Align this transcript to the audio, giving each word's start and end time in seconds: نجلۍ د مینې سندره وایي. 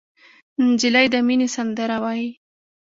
نجلۍ 0.67 1.05
د 1.13 1.15
مینې 1.27 1.47
سندره 1.55 1.97
وایي. 2.03 2.29